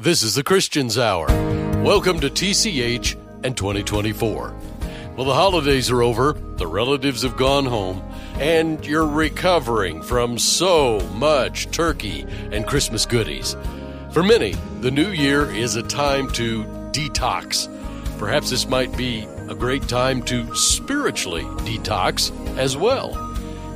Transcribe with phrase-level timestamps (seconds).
[0.00, 1.28] This is the Christian's Hour.
[1.84, 4.54] Welcome to TCH and 2024.
[5.16, 8.02] Well, the holidays are over, the relatives have gone home,
[8.34, 13.56] and you're recovering from so much turkey and Christmas goodies.
[14.10, 17.68] For many, the new year is a time to detox.
[18.18, 23.12] Perhaps this might be a great time to spiritually detox as well.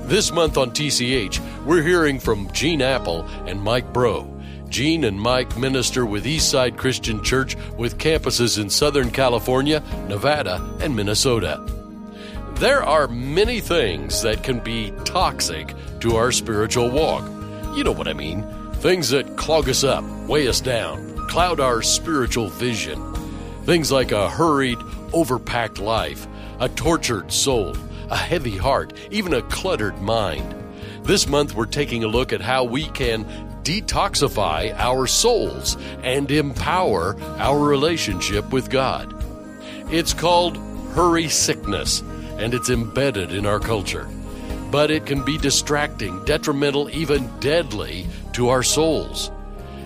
[0.03, 4.35] This month on TCH, we're hearing from Gene Appel and Mike Breaux.
[4.69, 10.95] Gene and Mike minister with Eastside Christian Church with campuses in Southern California, Nevada, and
[10.95, 11.65] Minnesota.
[12.55, 17.25] There are many things that can be toxic to our spiritual walk.
[17.77, 18.45] You know what I mean.
[18.75, 23.15] Things that clog us up, weigh us down, cloud our spiritual vision.
[23.65, 24.79] Things like a hurried,
[25.13, 26.27] overpacked life,
[26.61, 27.77] a tortured soul,
[28.11, 30.55] a heavy heart, even a cluttered mind.
[31.03, 33.25] This month, we're taking a look at how we can
[33.69, 39.15] detoxify our souls and empower our relationship with God.
[39.93, 40.57] It's called
[40.95, 42.01] hurry sickness,
[42.39, 44.09] and it's embedded in our culture.
[44.71, 49.31] But it can be distracting, detrimental, even deadly to our souls.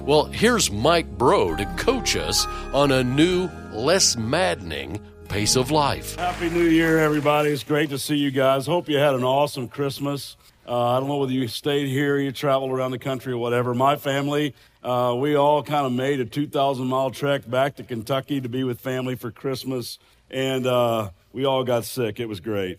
[0.02, 6.14] Well, here's Mike Breaux to coach us on a new, less maddening pace of life.
[6.16, 7.50] Happy New Year, everybody.
[7.50, 8.66] It's great to see you guys.
[8.66, 10.36] Hope you had an awesome Christmas.
[10.66, 13.74] Uh, I don't know whether you stayed here, you traveled around the country, or whatever.
[13.74, 18.40] My family, uh, we all kind of made a 2,000 mile trek back to Kentucky
[18.40, 19.98] to be with family for Christmas,
[20.30, 22.20] and uh, we all got sick.
[22.20, 22.78] It was great.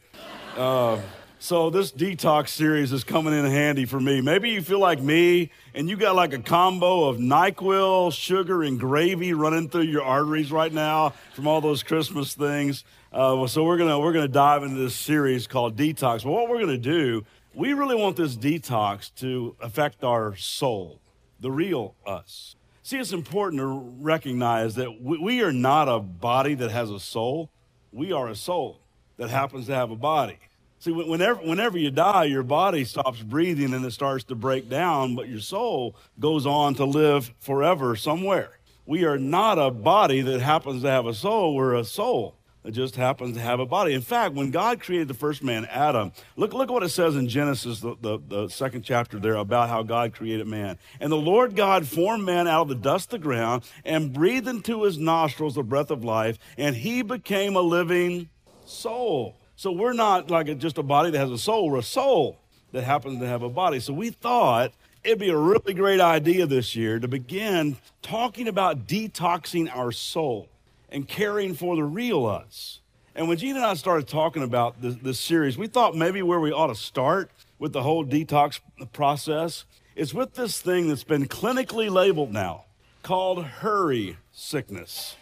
[0.56, 1.00] Uh,
[1.40, 4.22] so, this detox series is coming in handy for me.
[4.22, 8.80] Maybe you feel like me and you got like a combo of NyQuil, sugar, and
[8.80, 12.86] gravy running through your arteries right now from all those Christmas things.
[13.12, 16.24] Uh, so, we're going to we're gonna dive into this series called Detox.
[16.24, 21.00] But what we're going to do we really want this detox to affect our soul,
[21.40, 22.56] the real us.
[22.82, 23.68] See, it's important to
[24.02, 27.50] recognize that we are not a body that has a soul.
[27.92, 28.82] We are a soul
[29.18, 30.38] that happens to have a body.
[30.80, 35.16] See, whenever, whenever you die, your body stops breathing and it starts to break down,
[35.16, 38.60] but your soul goes on to live forever somewhere.
[38.86, 42.36] We are not a body that happens to have a soul, we're a soul
[42.72, 43.94] just happens to have a body.
[43.94, 47.16] In fact, when God created the first man, Adam, look, look at what it says
[47.16, 50.78] in Genesis, the, the, the, second chapter there, about how God created man.
[51.00, 54.48] And the Lord God formed man out of the dust of the ground and breathed
[54.48, 58.30] into his nostrils the breath of life, and he became a living
[58.66, 59.36] soul.
[59.56, 62.40] So we're not like a, just a body that has a soul, we're a soul
[62.72, 63.80] that happens to have a body.
[63.80, 64.72] So we thought
[65.04, 70.50] it'd be a really great idea this year to begin talking about detoxing our soul
[70.94, 72.80] and caring for the real us.
[73.16, 76.40] And when Gene and I started talking about this, this, series, we thought maybe where
[76.40, 78.60] we ought to start with the whole detox
[78.94, 79.66] process
[79.96, 82.66] is with this thing that's been clinically labeled now
[83.02, 85.16] called hurry sickness.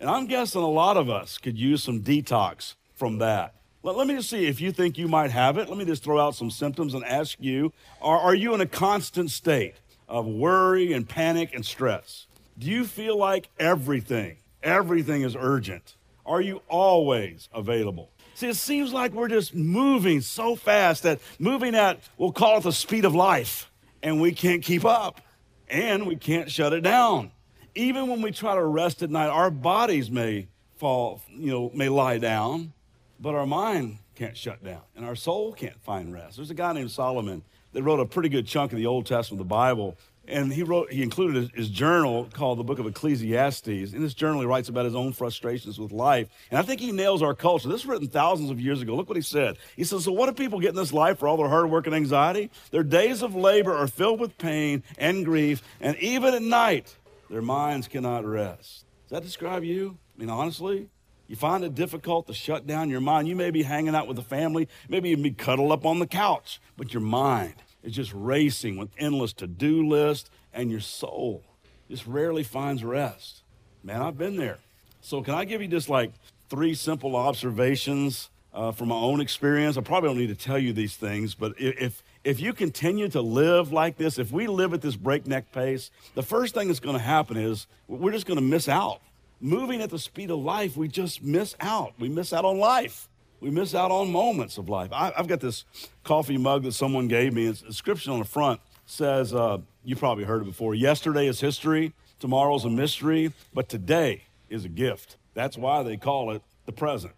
[0.00, 3.54] And I'm guessing a lot of us could use some detox from that.
[3.82, 5.68] Let, let me just see if you think you might have it.
[5.68, 8.66] Let me just throw out some symptoms and ask you are, are you in a
[8.66, 9.74] constant state
[10.08, 12.26] of worry and panic and stress?
[12.58, 15.94] Do you feel like everything Everything is urgent.
[16.26, 18.10] Are you always available?
[18.34, 22.64] See, it seems like we're just moving so fast that moving at, we'll call it
[22.64, 23.70] the speed of life,
[24.02, 25.20] and we can't keep up
[25.68, 27.30] and we can't shut it down.
[27.76, 31.88] Even when we try to rest at night, our bodies may fall, you know, may
[31.88, 32.72] lie down,
[33.20, 36.38] but our mind can't shut down and our soul can't find rest.
[36.38, 39.40] There's a guy named Solomon that wrote a pretty good chunk of the Old Testament
[39.40, 39.96] of the Bible
[40.28, 43.66] and he wrote he included his, journal called the book of ecclesiastes.
[43.68, 46.28] In this journal he writes about his own frustrations with life.
[46.50, 47.68] And i think he nails our culture.
[47.68, 48.94] This was written thousands of years ago.
[48.94, 49.58] Look what he said.
[49.76, 51.86] He says so what do people get in this life for all their hard work
[51.86, 52.50] and anxiety?
[52.70, 55.62] Their days of labor are filled with pain and grief.
[55.80, 56.96] And even at night
[57.28, 58.84] their minds cannot rest.
[59.04, 59.98] Does that describe you?
[60.16, 60.88] I mean honestly
[61.28, 63.26] you find it difficult to shut down your mind.
[63.26, 64.68] You may be hanging out with the family.
[64.88, 67.54] Maybe you be cuddled up on the couch but your mind
[67.86, 71.44] is just racing with endless to do list, and your soul
[71.88, 73.42] just rarely finds rest.
[73.84, 74.58] Man, I've been there.
[75.00, 76.10] So, can I give you just like
[76.50, 79.76] three simple observations uh, from my own experience?
[79.76, 83.20] I probably don't need to tell you these things, but if, if you continue to
[83.20, 86.96] live like this, if we live at this breakneck pace, the first thing that's going
[86.96, 89.00] to happen is we're just going to miss out.
[89.40, 91.92] Moving at the speed of life, we just miss out.
[92.00, 93.08] We miss out on life
[93.40, 94.92] we miss out on moments of life.
[94.92, 95.64] I, have got this
[96.04, 97.46] coffee mug that someone gave me.
[97.46, 101.40] It's, the inscription on the front says, uh, you probably heard it before yesterday is
[101.40, 105.16] history, tomorrow's a mystery, but today is a gift.
[105.34, 107.12] That's why they call it the present.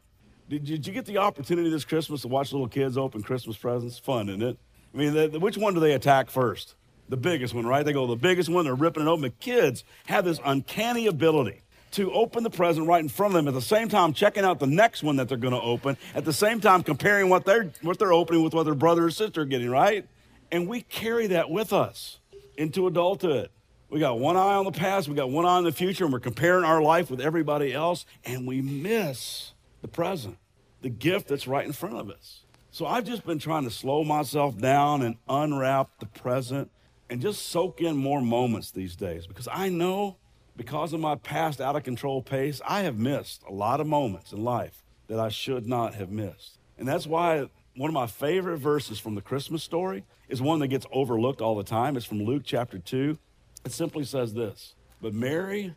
[0.49, 3.99] Did, did you get the opportunity this Christmas to watch little kids open Christmas presents?
[3.99, 4.59] Fun, isn't it?
[4.95, 6.75] I mean, the, the, which one do they attack first?
[7.11, 7.85] The biggest one, right?
[7.85, 9.23] They go, the biggest one, they're ripping it open.
[9.23, 11.63] The kids have this uncanny ability
[11.93, 14.59] to open the present right in front of them at the same time checking out
[14.59, 17.71] the next one that they're going to open at the same time comparing what they're
[17.83, 20.07] what they're opening with what their brother or sister are getting right?
[20.51, 22.19] And we carry that with us
[22.57, 23.51] into adulthood.
[23.91, 26.13] We got one eye on the past we got one eye on the future and
[26.13, 30.39] we're comparing our life with everybody else and we miss the present
[30.83, 32.43] the gift that's right in front of us.
[32.71, 36.71] So i've just been trying to slow myself down and unwrap the present
[37.11, 40.17] and just soak in more moments these days because i know
[40.59, 44.33] because of my past out of control pace, I have missed a lot of moments
[44.33, 46.59] in life that I should not have missed.
[46.77, 50.67] And that's why one of my favorite verses from the Christmas story is one that
[50.67, 51.97] gets overlooked all the time.
[51.97, 53.17] It's from Luke chapter 2.
[53.65, 55.77] It simply says this But Mary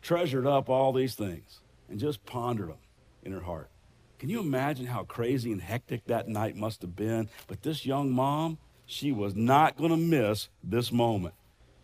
[0.00, 2.78] treasured up all these things and just pondered them
[3.22, 3.68] in her heart.
[4.18, 7.28] Can you imagine how crazy and hectic that night must have been?
[7.48, 8.56] But this young mom,
[8.86, 11.34] she was not going to miss this moment.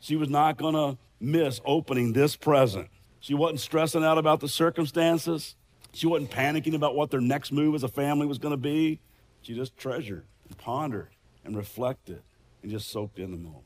[0.01, 2.89] She was not going to miss opening this present.
[3.21, 5.57] She wasn't stressing out about the circumstances.
[5.93, 9.01] She wasn't panicking about what their next move as a family was going to be.
[9.43, 11.09] She just treasured and pondered
[11.45, 12.23] and reflected
[12.63, 13.65] and just soaked in the moment.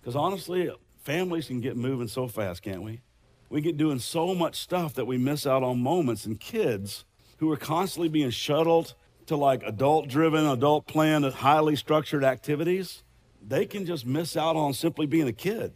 [0.00, 0.70] Because honestly,
[1.02, 3.00] families can get moving so fast, can't we?
[3.50, 6.24] We get doing so much stuff that we miss out on moments.
[6.24, 7.04] And kids
[7.38, 8.94] who are constantly being shuttled
[9.26, 13.02] to like adult driven, adult planned, highly structured activities,
[13.46, 15.72] they can just miss out on simply being a kid.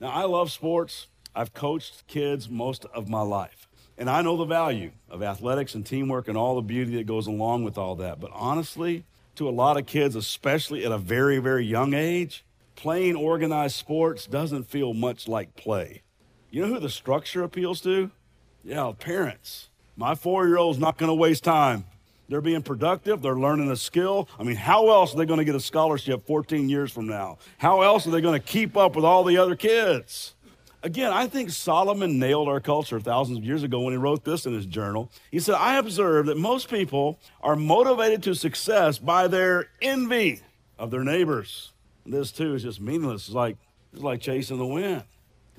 [0.00, 1.08] Now, I love sports.
[1.34, 3.68] I've coached kids most of my life.
[3.98, 7.26] And I know the value of athletics and teamwork and all the beauty that goes
[7.26, 8.18] along with all that.
[8.18, 9.04] But honestly,
[9.34, 12.44] to a lot of kids, especially at a very, very young age,
[12.76, 16.02] playing organized sports doesn't feel much like play.
[16.50, 18.10] You know who the structure appeals to?
[18.64, 19.68] Yeah, parents.
[19.96, 21.84] My four year old's not going to waste time.
[22.30, 23.22] They're being productive.
[23.22, 24.28] They're learning a skill.
[24.38, 27.38] I mean, how else are they going to get a scholarship 14 years from now?
[27.58, 30.34] How else are they going to keep up with all the other kids?
[30.84, 34.46] Again, I think Solomon nailed our culture thousands of years ago when he wrote this
[34.46, 35.10] in his journal.
[35.32, 40.40] He said, I observe that most people are motivated to success by their envy
[40.78, 41.72] of their neighbors.
[42.06, 43.26] This, too, is just meaningless.
[43.26, 43.56] It's like,
[43.92, 45.02] it's like chasing the wind.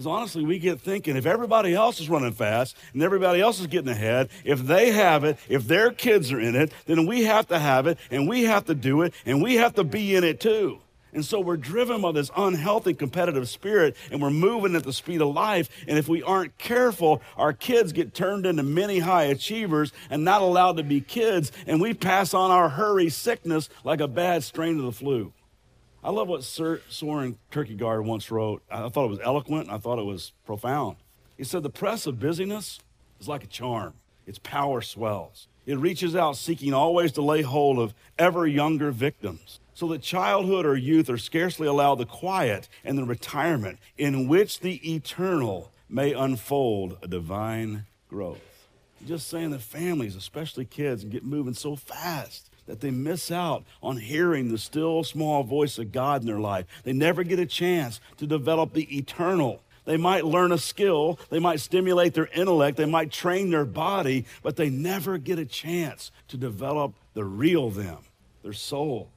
[0.01, 3.67] Because honestly, we get thinking if everybody else is running fast and everybody else is
[3.67, 7.45] getting ahead, if they have it, if their kids are in it, then we have
[7.49, 10.23] to have it and we have to do it and we have to be in
[10.23, 10.79] it too.
[11.13, 15.21] And so we're driven by this unhealthy competitive spirit and we're moving at the speed
[15.21, 15.69] of life.
[15.87, 20.41] And if we aren't careful, our kids get turned into many high achievers and not
[20.41, 21.51] allowed to be kids.
[21.67, 25.31] And we pass on our hurry sickness like a bad strain of the flu.
[26.03, 28.63] I love what Sir Soren Kierkegaard once wrote.
[28.71, 29.69] I thought it was eloquent.
[29.69, 30.97] I thought it was profound.
[31.37, 32.79] He said, The press of busyness
[33.19, 33.93] is like a charm,
[34.25, 35.47] its power swells.
[35.67, 40.65] It reaches out, seeking always to lay hold of ever younger victims, so that childhood
[40.65, 46.13] or youth are scarcely allowed the quiet and the retirement in which the eternal may
[46.13, 48.39] unfold a divine growth.
[49.05, 53.97] Just saying that families, especially kids, get moving so fast that they miss out on
[53.97, 56.65] hearing the still small voice of God in their life.
[56.85, 59.61] They never get a chance to develop the eternal.
[59.83, 64.25] They might learn a skill, they might stimulate their intellect, they might train their body,
[64.41, 67.97] but they never get a chance to develop the real them,
[68.41, 69.09] their soul.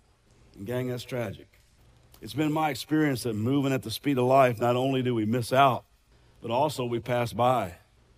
[0.56, 1.46] And, gang, that's tragic.
[2.20, 5.26] It's been my experience that moving at the speed of life, not only do we
[5.26, 5.84] miss out,
[6.42, 7.74] but also we pass by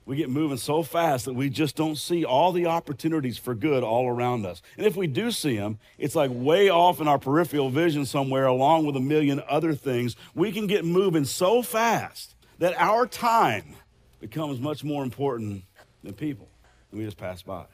[0.07, 3.83] we get moving so fast that we just don't see all the opportunities for good
[3.83, 4.63] all around us.
[4.77, 8.47] And if we do see them, it's like way off in our peripheral vision somewhere,
[8.47, 10.15] along with a million other things.
[10.33, 13.75] We can get moving so fast that our time
[14.21, 15.65] becomes much more important
[16.05, 16.49] than people.
[16.93, 17.67] And we just pass by.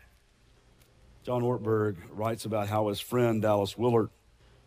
[1.24, 4.08] John Ortberg writes about how his friend Dallas Willard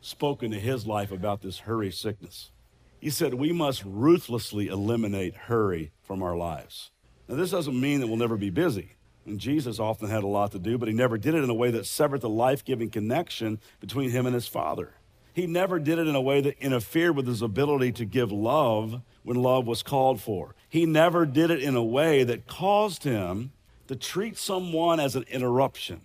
[0.01, 2.51] spoke into his life about this hurry sickness.
[2.99, 6.91] He said, We must ruthlessly eliminate hurry from our lives.
[7.27, 8.91] Now, this doesn't mean that we'll never be busy.
[9.25, 11.53] And Jesus often had a lot to do, but he never did it in a
[11.53, 14.93] way that severed the life giving connection between him and his Father.
[15.33, 19.01] He never did it in a way that interfered with his ability to give love
[19.23, 20.55] when love was called for.
[20.69, 23.51] He never did it in a way that caused him
[23.87, 26.01] to treat someone as an interruption.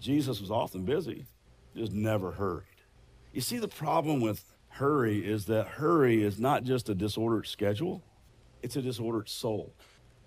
[0.00, 1.26] Jesus was often busy,
[1.76, 2.64] just never hurried.
[3.32, 8.02] You see, the problem with hurry is that hurry is not just a disordered schedule,
[8.62, 9.72] it's a disordered soul.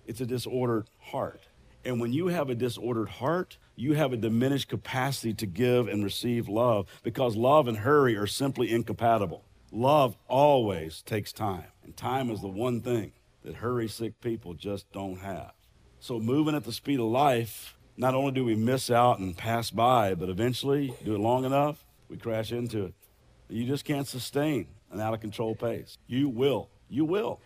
[0.08, 1.48] It's a disordered heart.
[1.84, 6.02] And when you have a disordered heart, you have a diminished capacity to give and
[6.02, 9.44] receive love because love and hurry are simply incompatible.
[9.70, 13.12] Love always takes time, and time is the one thing
[13.44, 15.52] that hurry sick people just don't have.
[16.00, 19.70] So, moving at the speed of life, not only do we miss out and pass
[19.70, 22.94] by, but eventually, do it long enough, we crash into it.
[23.50, 25.98] You just can't sustain an out of control pace.
[26.06, 27.40] You will, you will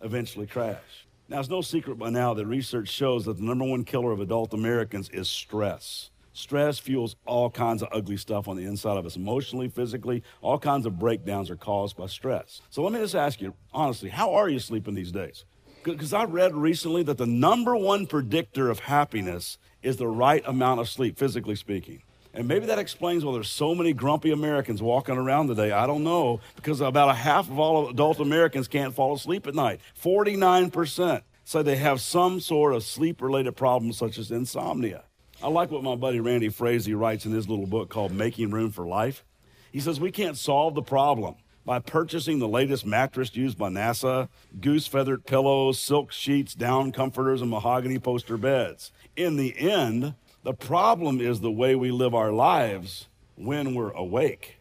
[0.00, 1.06] eventually crash.
[1.30, 4.20] Now, it's no secret by now that research shows that the number one killer of
[4.20, 6.08] adult Americans is stress.
[6.32, 10.22] Stress fuels all kinds of ugly stuff on the inside of us, emotionally, physically.
[10.40, 12.62] All kinds of breakdowns are caused by stress.
[12.70, 15.44] So let me just ask you, honestly, how are you sleeping these days?
[15.82, 20.80] Because I read recently that the number one predictor of happiness is the right amount
[20.80, 22.02] of sleep, physically speaking.
[22.34, 25.72] And maybe that explains why there's so many grumpy Americans walking around today.
[25.72, 29.54] I don't know, because about a half of all adult Americans can't fall asleep at
[29.54, 29.80] night.
[30.00, 35.04] 49% say they have some sort of sleep related problem, such as insomnia.
[35.42, 38.70] I like what my buddy Randy Frazee writes in his little book called Making Room
[38.70, 39.24] for Life.
[39.72, 44.28] He says, We can't solve the problem by purchasing the latest mattress used by NASA,
[44.60, 48.90] goose feathered pillows, silk sheets, down comforters, and mahogany poster beds.
[49.16, 50.14] In the end,
[50.44, 54.56] the problem is the way we live our lives when we're awake.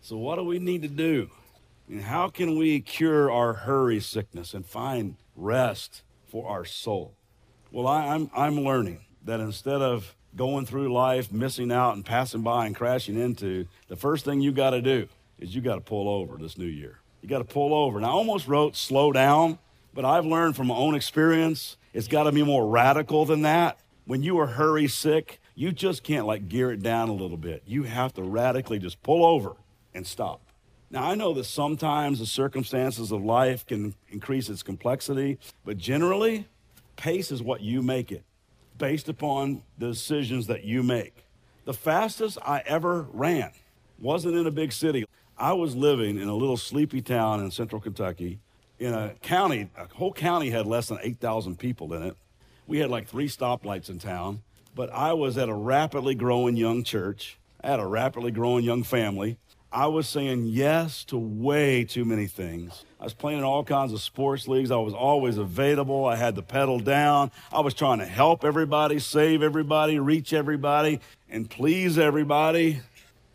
[0.00, 1.30] So, what do we need to do?
[1.88, 7.14] And how can we cure our hurry sickness and find rest for our soul?
[7.72, 12.04] Well, I, am I'm, I'm learning that instead of going through life, missing out and
[12.04, 15.08] passing by and crashing into, the first thing you got to do
[15.38, 17.00] is you got to pull over this new year.
[17.22, 17.98] You got to pull over.
[17.98, 19.58] And I almost wrote slow down,
[19.94, 23.78] but I've learned from my own experience, it's got to be more radical than that
[24.08, 27.62] when you are hurry sick, you just can't like gear it down a little bit.
[27.66, 29.54] You have to radically just pull over
[29.92, 30.40] and stop.
[30.90, 36.46] Now, I know that sometimes the circumstances of life can increase its complexity, but generally,
[36.96, 38.24] pace is what you make it
[38.78, 41.26] based upon the decisions that you make.
[41.66, 43.50] The fastest I ever ran
[43.98, 45.04] wasn't in a big city.
[45.36, 48.40] I was living in a little sleepy town in central Kentucky
[48.78, 52.16] in a county, a whole county had less than 8,000 people in it
[52.68, 54.42] we had like three stoplights in town,
[54.74, 57.38] but I was at a rapidly growing young church.
[57.60, 59.38] I had a rapidly growing young family.
[59.72, 62.84] I was saying yes to way too many things.
[63.00, 64.70] I was playing in all kinds of sports leagues.
[64.70, 66.04] I was always available.
[66.04, 67.32] I had the pedal down.
[67.52, 72.80] I was trying to help everybody, save everybody, reach everybody, and please everybody.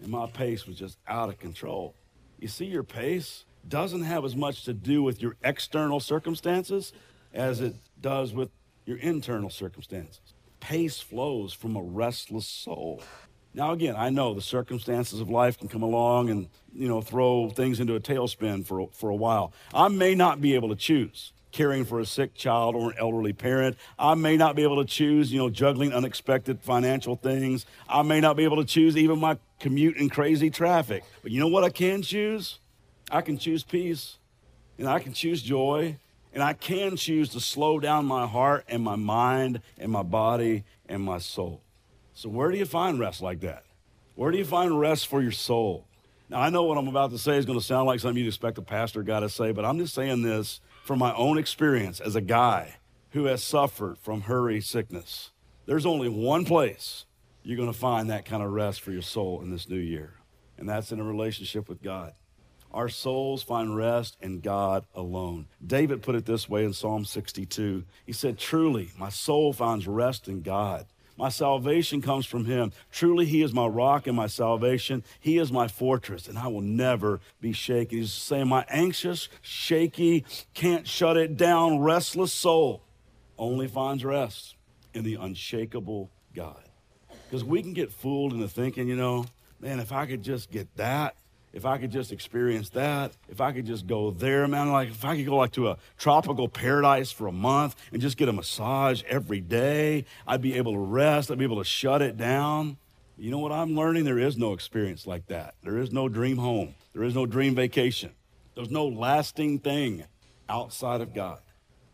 [0.01, 1.95] And my pace was just out of control.
[2.39, 6.93] You see, your pace doesn't have as much to do with your external circumstances
[7.33, 8.49] as it does with
[8.85, 10.33] your internal circumstances.
[10.59, 13.01] Pace flows from a restless soul.
[13.53, 17.49] Now, again, I know the circumstances of life can come along and, you know, throw
[17.49, 19.53] things into a tailspin for, for a while.
[19.73, 23.31] I may not be able to choose caring for a sick child or an elderly
[23.31, 23.77] parent.
[23.97, 27.65] I may not be able to choose, you know, juggling unexpected financial things.
[27.87, 31.03] I may not be able to choose even my commute in crazy traffic.
[31.21, 32.59] But you know what I can choose?
[33.11, 34.17] I can choose peace
[34.77, 35.99] and I can choose joy
[36.33, 40.63] and I can choose to slow down my heart and my mind and my body
[40.87, 41.61] and my soul.
[42.13, 43.63] So, where do you find rest like that?
[44.15, 45.87] Where do you find rest for your soul?
[46.29, 48.27] Now, I know what I'm about to say is going to sound like something you'd
[48.27, 51.99] expect a pastor guy to say, but I'm just saying this from my own experience
[51.99, 52.75] as a guy
[53.11, 55.31] who has suffered from hurry sickness.
[55.65, 57.05] There's only one place
[57.43, 60.15] you're going to find that kind of rest for your soul in this new year,
[60.57, 62.13] and that's in a relationship with God.
[62.73, 65.47] Our souls find rest in God alone.
[65.65, 67.83] David put it this way in Psalm 62.
[68.05, 70.87] He said, Truly, my soul finds rest in God.
[71.15, 72.71] My salvation comes from him.
[72.91, 75.03] Truly, he is my rock and my salvation.
[75.19, 77.99] He is my fortress, and I will never be shaken.
[77.99, 80.25] He's saying, My anxious, shaky,
[80.55, 82.83] can't shut it down, restless soul
[83.37, 84.55] only finds rest
[84.93, 86.63] in the unshakable God.
[87.25, 89.25] Because we can get fooled into thinking, you know,
[89.59, 91.15] man, if I could just get that,
[91.53, 95.05] if I could just experience that, if I could just go there, man, like if
[95.05, 98.33] I could go like to a tropical paradise for a month and just get a
[98.33, 102.77] massage every day, I'd be able to rest, I'd be able to shut it down.
[103.17, 104.05] You know what I'm learning?
[104.05, 105.53] There is no experience like that.
[105.61, 106.73] There is no dream home.
[106.93, 108.11] There is no dream vacation.
[108.55, 110.05] There's no lasting thing
[110.49, 111.39] outside of God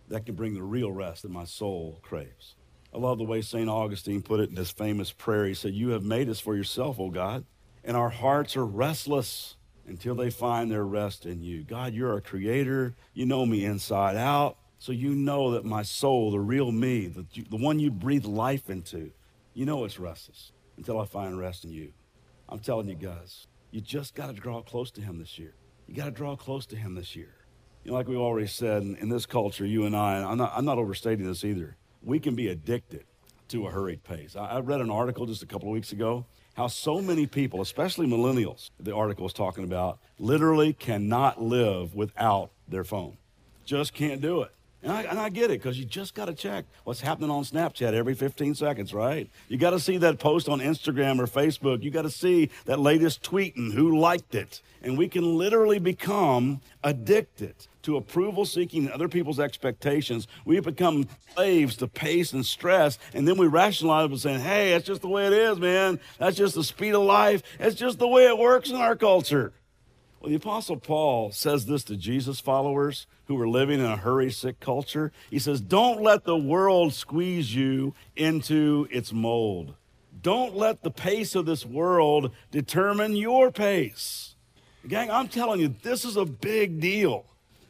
[0.08, 2.56] that can bring the real rest that my soul craves.
[2.94, 3.70] I love the way St.
[3.70, 5.46] Augustine put it in this famous prayer.
[5.46, 7.44] He said, You have made us for yourself, O God
[7.89, 9.55] and our hearts are restless
[9.88, 11.63] until they find their rest in you.
[11.63, 12.93] God, you're a creator.
[13.15, 14.58] You know me inside out.
[14.77, 18.69] So you know that my soul, the real me, the, the one you breathe life
[18.69, 19.10] into,
[19.55, 21.91] you know it's restless until I find rest in you.
[22.48, 25.55] I'm telling you guys, you just got to draw close to him this year.
[25.88, 27.34] You got to draw close to him this year.
[27.84, 30.53] You know, like we've already said, in, in this culture, you and I, I'm not,
[30.55, 33.05] I'm not overstating this either, we can be addicted
[33.48, 34.36] to a hurried pace.
[34.36, 36.27] I, I read an article just a couple of weeks ago
[36.60, 42.51] how so many people, especially millennials, the article was talking about, literally cannot live without
[42.68, 43.16] their phone.
[43.63, 44.51] Just can't do it.
[44.84, 47.46] And I, and I get it because you just got to check what's happening on
[47.46, 49.30] Snapchat every 15 seconds, right?
[49.48, 51.82] You got to see that post on Instagram or Facebook.
[51.82, 54.62] You got to see that latest tweet and who liked it.
[54.82, 60.27] And we can literally become addicted to approval seeking other people's expectations.
[60.45, 62.98] We become slaves to pace and stress.
[63.13, 66.00] And then we rationalize by saying, hey, that's just the way it is, man.
[66.17, 67.41] That's just the speed of life.
[67.59, 69.53] It's just the way it works in our culture.
[70.19, 74.31] Well, the Apostle Paul says this to Jesus followers who were living in a hurry
[74.31, 75.13] sick culture.
[75.29, 79.75] He says, Don't let the world squeeze you into its mold.
[80.21, 84.36] Don't let the pace of this world determine your pace.
[84.86, 87.25] Gang, I'm telling you, this is a big deal.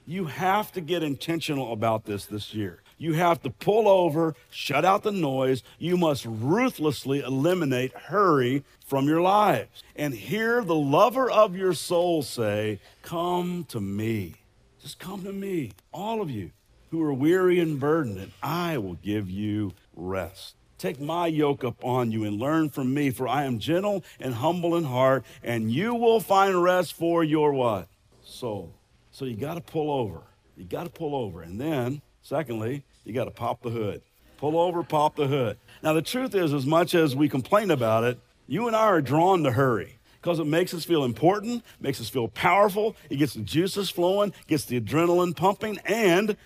[0.09, 2.81] You have to get intentional about this this year.
[2.97, 5.61] You have to pull over, shut out the noise.
[5.77, 9.83] You must ruthlessly eliminate hurry from your lives.
[9.95, 14.33] And hear the lover of your soul say, Come to me.
[14.81, 16.53] Just come to me, all of you
[16.89, 20.55] who are weary and burdened, and I will give you rest.
[20.79, 24.75] Take my yoke upon you and learn from me, for I am gentle and humble
[24.75, 27.87] in heart, and you will find rest for your what?
[28.23, 28.73] Soul.
[29.19, 30.21] So you got to pull over.
[30.55, 31.41] You got to pull over.
[31.41, 34.01] And then, secondly, you got to pop the hood.
[34.38, 35.57] Pull over, pop the hood.
[35.83, 39.01] Now, the truth is, as much as we complain about it, you and I are
[39.01, 43.33] drawn to hurry because it makes us feel important, makes us feel powerful, it gets
[43.33, 46.38] the juices flowing, gets the adrenaline pumping, and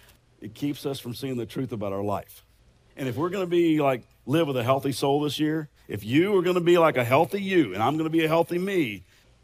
[0.41, 2.43] it keeps us from seeing the truth about our life.
[2.97, 6.03] And if we're going to be like live with a healthy soul this year, if
[6.03, 8.27] you are going to be like a healthy you and I'm going to be a
[8.27, 9.03] healthy me,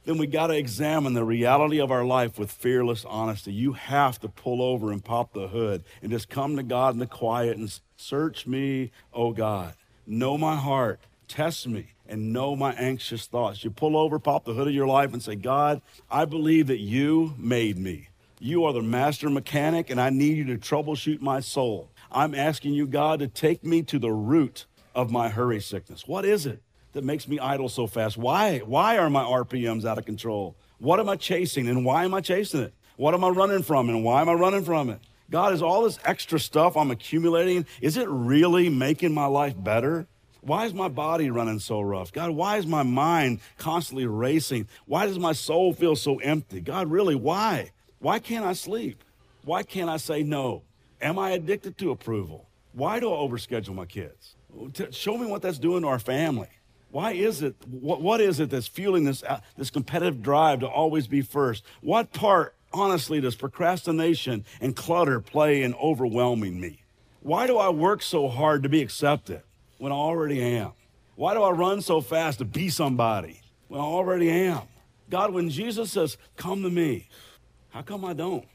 [0.09, 3.53] then we got to examine the reality of our life with fearless honesty.
[3.53, 6.99] You have to pull over and pop the hood and just come to God in
[6.99, 9.75] the quiet and search me, oh God.
[10.07, 13.63] Know my heart, test me, and know my anxious thoughts.
[13.63, 16.79] You pull over, pop the hood of your life, and say, God, I believe that
[16.79, 18.07] you made me.
[18.39, 21.91] You are the master mechanic, and I need you to troubleshoot my soul.
[22.11, 26.07] I'm asking you, God, to take me to the root of my hurry sickness.
[26.07, 26.63] What is it?
[26.93, 28.17] That makes me idle so fast?
[28.17, 28.59] Why?
[28.59, 30.55] Why are my RPMs out of control?
[30.79, 32.73] What am I chasing and why am I chasing it?
[32.95, 34.99] What am I running from and why am I running from it?
[35.29, 40.07] God, is all this extra stuff I'm accumulating, is it really making my life better?
[40.41, 42.11] Why is my body running so rough?
[42.11, 44.67] God, why is my mind constantly racing?
[44.85, 46.61] Why does my soul feel so empty?
[46.61, 47.71] God, really, why?
[47.99, 49.03] Why can't I sleep?
[49.43, 50.63] Why can't I say no?
[51.01, 52.47] Am I addicted to approval?
[52.73, 54.35] Why do I overschedule my kids?
[54.91, 56.49] Show me what that's doing to our family.
[56.91, 57.55] Why is it?
[57.67, 61.63] What, what is it that's fueling this, uh, this competitive drive to always be first?
[61.81, 66.81] What part, honestly, does procrastination and clutter play in overwhelming me?
[67.21, 69.43] Why do I work so hard to be accepted
[69.77, 70.71] when I already am?
[71.15, 74.61] Why do I run so fast to be somebody when I already am?
[75.09, 77.07] God, when Jesus says, Come to me,
[77.69, 78.45] how come I don't?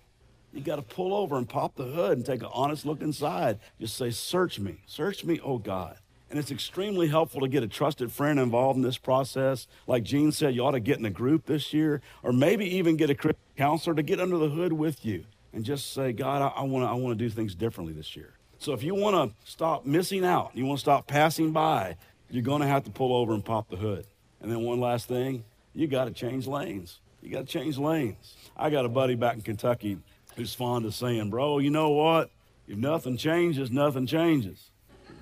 [0.52, 3.58] You got to pull over and pop the hood and take an honest look inside.
[3.80, 4.78] Just say, Search me.
[4.86, 5.98] Search me, oh God.
[6.34, 9.68] And it's extremely helpful to get a trusted friend involved in this process.
[9.86, 12.96] Like Gene said, you ought to get in a group this year, or maybe even
[12.96, 16.62] get a counselor to get under the hood with you and just say, God, I,
[16.62, 18.32] I want to I wanna do things differently this year.
[18.58, 21.94] So if you want to stop missing out, you want to stop passing by,
[22.28, 24.04] you're going to have to pull over and pop the hood.
[24.40, 26.98] And then one last thing, you got to change lanes.
[27.22, 28.34] You got to change lanes.
[28.56, 29.98] I got a buddy back in Kentucky
[30.34, 32.32] who's fond of saying, bro, you know what?
[32.66, 34.72] If nothing changes, nothing changes.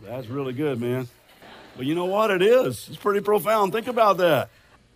[0.02, 1.08] That's really good, man.
[1.76, 2.30] But you know what?
[2.30, 2.88] It is.
[2.88, 3.72] It's pretty profound.
[3.72, 4.50] Think about that.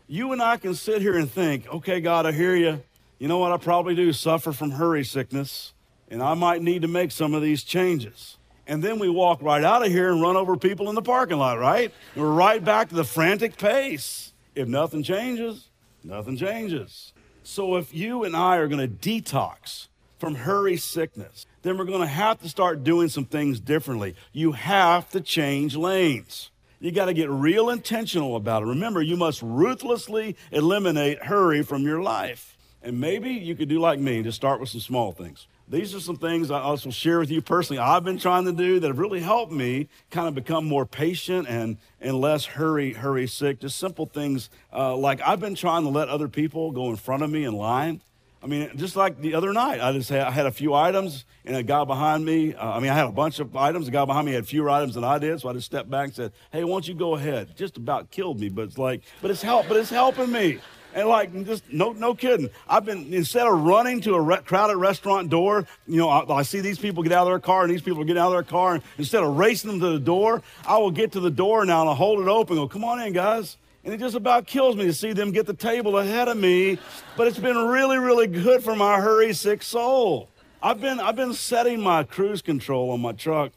[0.08, 2.82] You and I can sit here and think, okay, God, I hear you.
[3.18, 3.52] You know what?
[3.52, 5.72] I probably do suffer from hurry sickness,
[6.10, 8.36] and I might need to make some of these changes.
[8.66, 11.38] And then we walk right out of here and run over people in the parking
[11.38, 11.92] lot, right?
[12.14, 14.32] We're right back to the frantic pace.
[14.54, 15.68] If nothing changes,
[16.02, 17.12] nothing changes.
[17.42, 19.86] So if you and I are going to detox
[20.18, 24.14] from hurry sickness, then we're going to have to start doing some things differently.
[24.32, 26.50] You have to change lanes.
[26.78, 28.66] You got to get real intentional about it.
[28.66, 32.56] Remember, you must ruthlessly eliminate hurry from your life.
[32.82, 35.46] And maybe you could do like me, just start with some small things.
[35.68, 38.78] These are some things I also share with you personally I've been trying to do
[38.78, 43.26] that have really helped me kind of become more patient and, and less hurry, hurry
[43.26, 43.58] sick.
[43.58, 47.24] Just simple things uh, like I've been trying to let other people go in front
[47.24, 48.00] of me in line.
[48.46, 51.24] I mean, just like the other night, I just had, I had a few items,
[51.44, 52.54] and a guy behind me.
[52.54, 53.86] Uh, I mean, I had a bunch of items.
[53.86, 56.04] The guy behind me had fewer items than I did, so I just stepped back
[56.04, 59.02] and said, "Hey, why don't you go ahead?" Just about killed me, but it's like,
[59.20, 60.60] but it's help, but it's helping me.
[60.94, 62.48] And like, just no, no kidding.
[62.68, 66.42] I've been instead of running to a re- crowded restaurant door, you know, I, I,
[66.42, 68.44] see these people get out of their car and these people get out of their
[68.44, 71.64] car, and instead of racing them to the door, I will get to the door
[71.64, 72.54] now and I'll hold it open.
[72.54, 73.56] Go, come on in, guys.
[73.86, 76.76] And it just about kills me to see them get the table ahead of me.
[77.16, 80.28] But it's been really, really good for my hurry sick soul.
[80.60, 83.52] I've been, I've been setting my cruise control on my truck,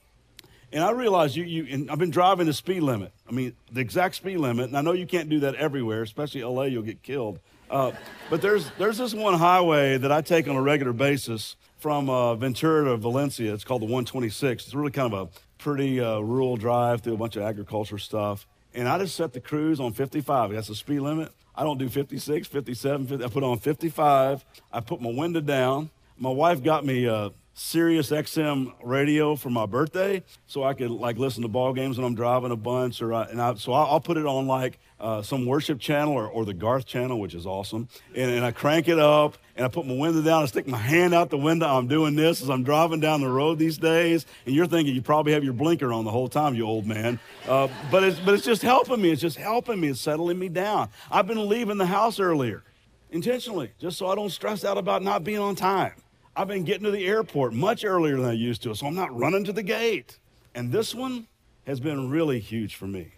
[0.71, 3.11] and I realize you, you I've been driving the speed limit.
[3.27, 6.43] I mean, the exact speed limit, and I know you can't do that everywhere, especially
[6.43, 7.39] LA, you'll get killed.
[7.71, 7.93] Uh,
[8.29, 12.35] but there's, there's this one highway that I take on a regular basis from uh,
[12.35, 13.51] Ventura to Valencia.
[13.51, 14.65] It's called the 126.
[14.65, 18.45] It's really kind of a pretty uh, rural drive through a bunch of agriculture stuff.
[18.79, 20.53] And I just set the cruise on 55.
[20.53, 21.33] That's the speed limit.
[21.53, 23.25] I don't do 56, 57, 50.
[23.25, 24.45] I put on 55.
[24.71, 25.89] I put my window down.
[26.17, 31.17] My wife got me a Sirius XM radio for my birthday, so I could like
[31.17, 33.99] listen to ball games when I'm driving a bunch, or I, and I, so I'll,
[33.99, 37.45] put it on like uh, some worship channel or, or the Garth channel, which is
[37.45, 40.43] awesome, and, and I crank it up and I put my window down.
[40.43, 41.67] I stick my hand out the window.
[41.67, 45.01] I'm doing this as I'm driving down the road these days, and you're thinking you
[45.01, 47.19] probably have your blinker on the whole time, you old man.
[47.45, 49.11] Uh, but it's but it's just helping me.
[49.11, 49.89] It's just helping me.
[49.89, 50.89] It's settling me down.
[51.11, 52.63] I've been leaving the house earlier,
[53.11, 55.91] intentionally, just so I don't stress out about not being on time.
[56.39, 59.13] I've been getting to the airport much earlier than I used to, so I'm not
[59.13, 60.19] running to the gate.
[60.55, 61.27] And this one
[61.67, 63.11] has been really huge for me.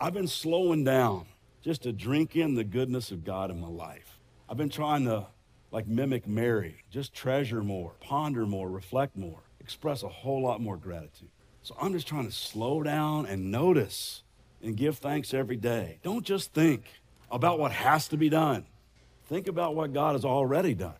[0.00, 1.26] I've been slowing down
[1.60, 4.18] just to drink in the goodness of God in my life.
[4.48, 5.26] I've been trying to
[5.70, 10.78] like mimic Mary, just treasure more, ponder more, reflect more, express a whole lot more
[10.78, 11.28] gratitude.
[11.62, 14.22] So I'm just trying to slow down and notice
[14.62, 15.98] and give thanks every day.
[16.02, 16.84] Don't just think
[17.30, 18.64] about what has to be done.
[19.26, 20.94] Think about what God has already done.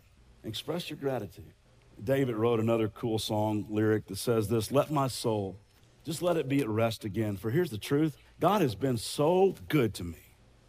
[0.44, 1.54] Express your gratitude.
[2.02, 5.56] David wrote another cool song lyric that says this Let my soul,
[6.04, 7.36] just let it be at rest again.
[7.36, 10.18] For here's the truth God has been so good to me.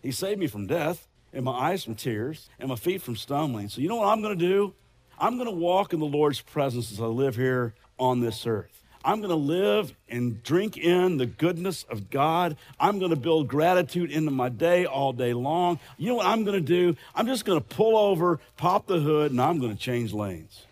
[0.01, 3.69] He saved me from death, and my eyes from tears, and my feet from stumbling.
[3.69, 4.73] So, you know what I'm going to do?
[5.17, 8.83] I'm going to walk in the Lord's presence as I live here on this earth.
[9.05, 12.55] I'm going to live and drink in the goodness of God.
[12.79, 15.79] I'm going to build gratitude into my day all day long.
[15.97, 16.95] You know what I'm going to do?
[17.13, 20.65] I'm just going to pull over, pop the hood, and I'm going to change lanes.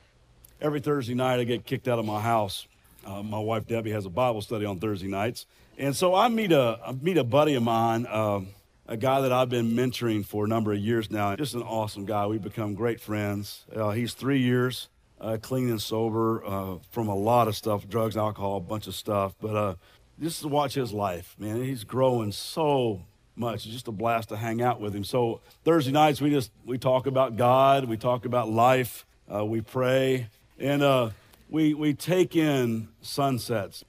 [0.61, 2.67] Every Thursday night, I get kicked out of my house.
[3.03, 6.51] Uh, my wife Debbie has a Bible study on Thursday nights, and so I meet
[6.51, 8.41] a I meet a buddy of mine, uh,
[8.87, 11.35] a guy that I've been mentoring for a number of years now.
[11.35, 12.27] Just an awesome guy.
[12.27, 13.65] We've become great friends.
[13.75, 18.15] Uh, he's three years uh, clean and sober uh, from a lot of stuff, drugs,
[18.15, 19.33] alcohol, a bunch of stuff.
[19.41, 19.75] But uh,
[20.21, 23.01] just to watch his life, man, he's growing so
[23.35, 23.65] much.
[23.65, 25.05] It's just a blast to hang out with him.
[25.05, 30.27] So Thursday nights, we just we talk about God, we talk about life, we pray,
[30.61, 31.09] and uh,
[31.49, 33.83] we we take in sunsets.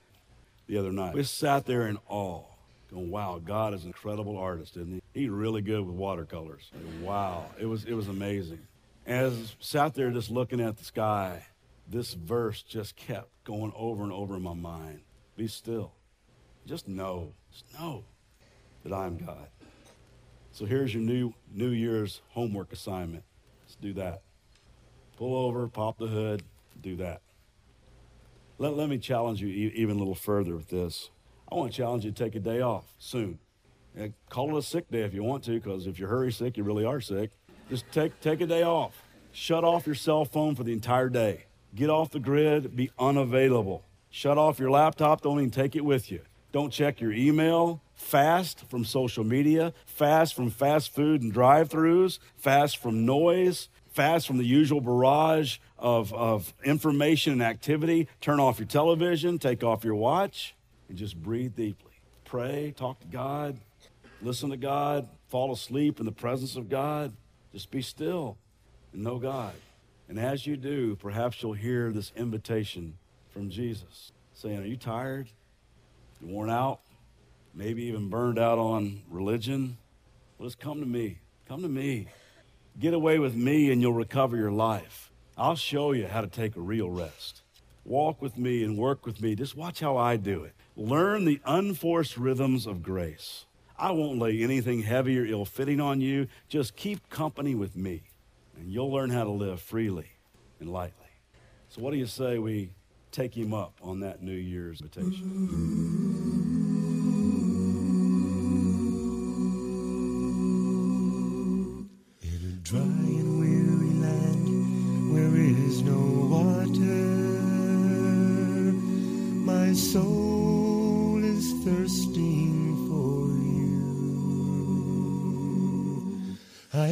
[0.66, 2.44] The other night, we sat there in awe.
[2.90, 5.02] Going, wow, God is an incredible artist, isn't he?
[5.20, 6.70] He's really good with watercolors.
[7.00, 8.60] Wow, it was it was amazing.
[9.06, 11.46] As sat there just looking at the sky,
[11.88, 15.00] this verse just kept going over and over in my mind.
[15.36, 15.92] Be still.
[16.66, 18.04] Just know, just know
[18.84, 19.48] that I am God.
[20.52, 23.24] So here's your new New Year's homework assignment.
[23.64, 24.22] Let's do that.
[25.16, 26.42] Pull over, pop the hood,
[26.80, 27.20] do that.
[28.58, 31.10] Let, let me challenge you even a little further with this.
[31.50, 33.38] I want to challenge you to take a day off soon.
[33.94, 36.56] And call it a sick day if you want to, because if you're hurry sick,
[36.56, 37.30] you really are sick.
[37.68, 39.02] Just take, take a day off.
[39.32, 41.44] Shut off your cell phone for the entire day.
[41.74, 43.82] Get off the grid, be unavailable.
[44.10, 46.20] Shut off your laptop, don't even take it with you.
[46.52, 47.80] Don't check your email.
[47.94, 49.72] Fast from social media.
[49.86, 52.18] Fast from fast food and drive throughs.
[52.36, 53.70] Fast from noise.
[53.88, 58.08] Fast from the usual barrage of, of information and activity.
[58.20, 59.38] Turn off your television.
[59.38, 60.54] Take off your watch
[60.88, 61.90] and just breathe deeply.
[62.24, 63.58] Pray, talk to God,
[64.22, 67.12] listen to God, fall asleep in the presence of God.
[67.52, 68.38] Just be still
[68.92, 69.52] and know God.
[70.08, 72.96] And as you do, perhaps you'll hear this invitation
[73.30, 75.28] from Jesus saying, Are you tired?
[76.20, 76.80] You worn out?
[77.54, 79.76] Maybe even burned out on religion?
[80.38, 81.18] Well, just come to me.
[81.48, 82.06] Come to me.
[82.78, 85.11] Get away with me and you'll recover your life.
[85.36, 87.42] I'll show you how to take a real rest.
[87.84, 89.34] Walk with me and work with me.
[89.34, 90.54] Just watch how I do it.
[90.76, 93.46] Learn the unforced rhythms of grace.
[93.78, 96.28] I won't lay anything heavy or ill fitting on you.
[96.48, 98.04] Just keep company with me,
[98.56, 100.12] and you'll learn how to live freely
[100.60, 101.06] and lightly.
[101.68, 102.70] So, what do you say we
[103.10, 106.31] take him up on that New Year's invitation?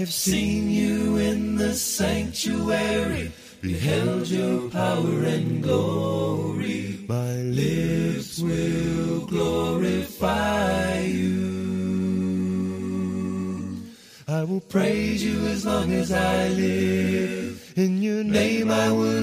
[0.01, 7.05] I've seen you in the sanctuary, beheld your power and glory.
[7.07, 11.51] My lips will glorify you.
[14.27, 17.75] I will praise you as long as I live.
[17.77, 19.20] In your name I will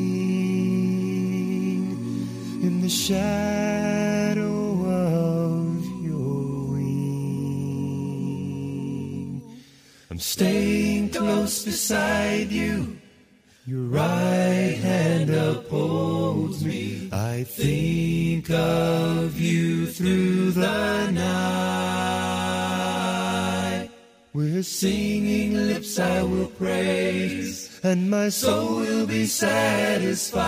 [2.63, 8.13] in the shadow of your wing.
[10.11, 12.99] I'm staying close beside you.
[13.65, 17.09] Your right hand upholds me.
[17.13, 22.43] I think of you through the night.
[24.35, 30.43] With singing lips I will praise, and my soul will be satisfied.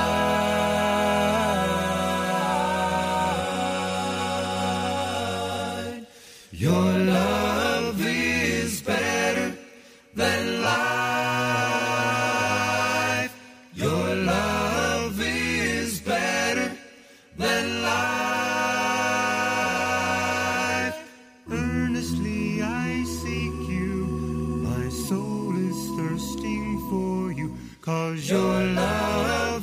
[27.84, 29.53] Cause your love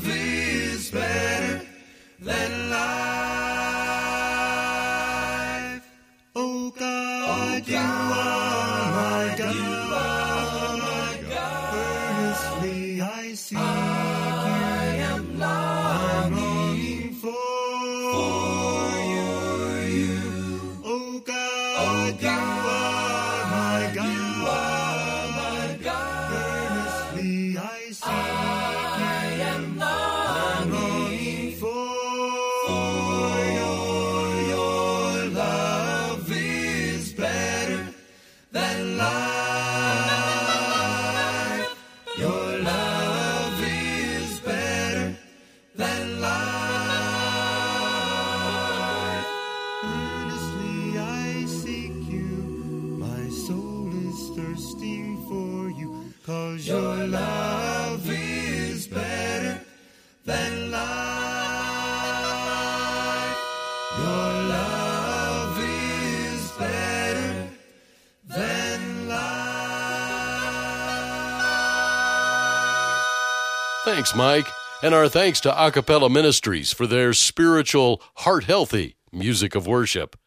[74.01, 74.47] Thanks, Mike.
[74.81, 80.17] And our thanks to Acappella Ministries for their spiritual, heart healthy music of worship.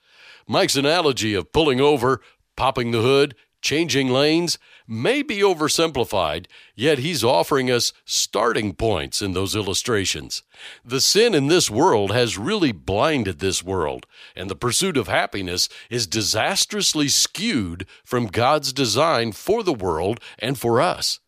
[0.47, 2.21] Mike's analogy of pulling over,
[2.57, 9.33] popping the hood, changing lanes may be oversimplified, yet he's offering us starting points in
[9.33, 10.45] those illustrations.
[10.85, 14.07] The sin in this world has really blinded this world,
[14.37, 20.57] and the pursuit of happiness is disastrously skewed from God's design for the world and
[20.57, 21.19] for us.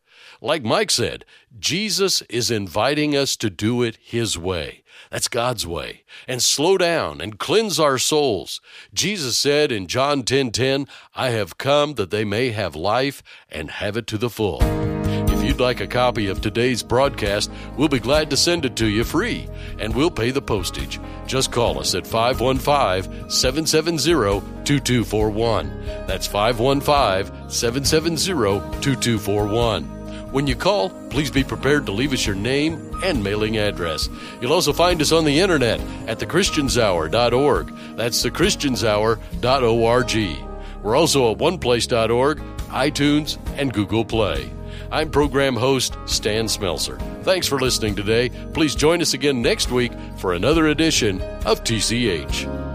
[0.47, 1.25] Like Mike said,
[1.59, 4.85] Jesus is inviting us to do it His way.
[5.11, 6.05] That's God's way.
[6.29, 8.61] And slow down and cleanse our souls.
[8.95, 13.25] Jesus said in John 10:10, 10, 10, "I have come that they may have life
[13.51, 14.61] and have it to the full."
[15.33, 18.87] If you'd like a copy of today's broadcast, we'll be glad to send it to
[18.87, 19.49] you free,
[19.81, 21.01] and we'll pay the postage.
[21.27, 25.73] Just call us at 515 770 2241.
[26.07, 29.96] That's 515 770 2241.
[30.31, 34.09] When you call, please be prepared to leave us your name and mailing address.
[34.41, 37.73] You'll also find us on the internet at thechristianshour.org.
[37.97, 40.47] That's thechristianshour.org.
[40.83, 44.51] We're also at oneplace.org, iTunes, and Google Play.
[44.93, 47.01] I'm program host Stan Smelser.
[47.23, 48.31] Thanks for listening today.
[48.53, 52.66] Please join us again next week for another edition of TCH.